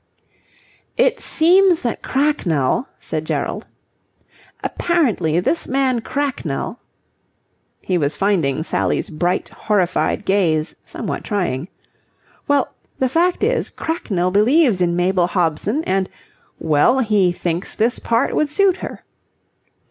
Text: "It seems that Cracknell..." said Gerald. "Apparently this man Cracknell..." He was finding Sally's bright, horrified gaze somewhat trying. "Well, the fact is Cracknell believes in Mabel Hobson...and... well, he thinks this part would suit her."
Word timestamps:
"It 0.97 1.19
seems 1.19 1.83
that 1.83 2.01
Cracknell..." 2.01 2.87
said 2.99 3.23
Gerald. 3.23 3.67
"Apparently 4.63 5.39
this 5.39 5.67
man 5.67 6.01
Cracknell..." 6.01 6.79
He 7.81 7.99
was 7.99 8.15
finding 8.15 8.63
Sally's 8.63 9.11
bright, 9.11 9.49
horrified 9.49 10.25
gaze 10.25 10.75
somewhat 10.83 11.23
trying. 11.23 11.67
"Well, 12.47 12.73
the 12.97 13.09
fact 13.09 13.43
is 13.43 13.69
Cracknell 13.69 14.31
believes 14.31 14.81
in 14.81 14.95
Mabel 14.95 15.27
Hobson...and... 15.27 16.09
well, 16.57 16.97
he 17.01 17.31
thinks 17.31 17.75
this 17.75 17.99
part 17.99 18.35
would 18.35 18.49
suit 18.49 18.77
her." 18.77 19.03